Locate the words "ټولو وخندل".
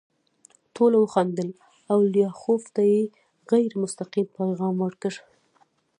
0.75-1.49